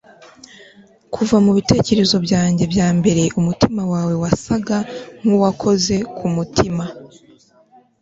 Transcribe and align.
kuva 1.13 1.35
mubitekerezo 1.45 2.15
byanjye 2.25 2.63
byambere 2.71 3.21
umutima 3.39 3.81
wawe 3.91 4.13
wasaga 4.23 4.77
nkuwakoze 5.23 5.95
ku 6.17 6.25
mutima 6.35 6.85